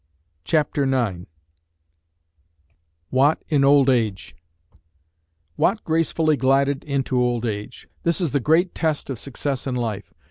[0.45, 1.27] CHAPTER IX
[3.11, 4.35] WATT IN OLD AGE
[5.57, 7.87] Watt gracefully glided into old age.
[8.01, 10.11] This is the great test of success in life.